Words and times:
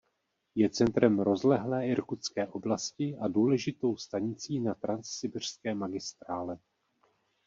Je 0.55 0.69
centrem 0.69 1.19
rozlehlé 1.19 1.87
Irkutské 1.87 2.47
oblasti 2.47 3.17
a 3.21 3.27
důležitou 3.27 3.95
stanicí 3.97 4.59
na 4.59 4.75
Transsibiřské 4.75 5.75
magistrále. 5.75 6.57